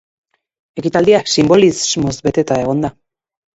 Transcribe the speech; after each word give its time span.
Ekitaldia 0.83 1.19
sinbolismoz 1.35 2.17
beteta 2.31 2.61
egon 2.65 2.85
da. 2.89 2.93